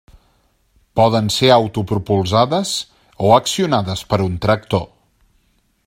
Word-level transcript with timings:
Poden 0.99 1.27
ser 1.35 1.51
autopropulsades 1.55 2.71
o 3.27 3.31
accionades 3.39 4.05
per 4.15 4.21
un 4.29 4.41
tractor. 4.47 4.87